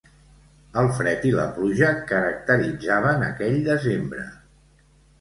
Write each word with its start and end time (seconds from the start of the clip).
El 0.81 0.89
fred 0.99 1.27
i 1.33 1.35
la 1.41 1.45
pluja 1.59 1.91
caracteritzaven 2.13 3.31
aquell 3.31 3.63
desembre. 3.73 4.29